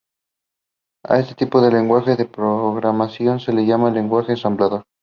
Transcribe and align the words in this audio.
A 1.05 1.19
este 1.19 1.35
tipo 1.35 1.61
de 1.61 1.69
lenguaje 1.71 2.15
de 2.15 2.25
programación 2.25 3.39
se 3.39 3.53
le 3.53 3.67
llama 3.67 3.91
lenguaje 3.91 4.31
ensamblador. 4.31 4.81